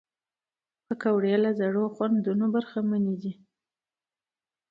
[0.85, 3.33] پکورې له زړو خوندونو برخمنې دي